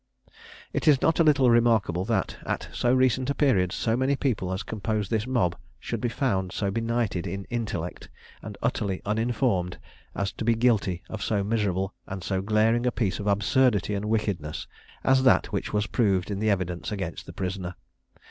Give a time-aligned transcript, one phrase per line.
[0.73, 4.51] It is not a little remarkable that, at so recent a period, so many people
[4.51, 8.09] as composed this mob should be found so benighted in intellect,
[8.41, 9.77] and utterly uninformed,
[10.15, 14.05] as to be guilty of so miserable and so glaring a piece of absurdity and
[14.05, 14.65] wickedness
[15.03, 17.75] as that which was proved in the evidence against the prisoner.